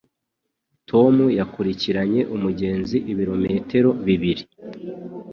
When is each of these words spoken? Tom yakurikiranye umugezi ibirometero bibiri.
Tom 0.89 1.15
yakurikiranye 1.39 2.21
umugezi 2.35 2.97
ibirometero 3.11 3.89
bibiri. 4.05 4.43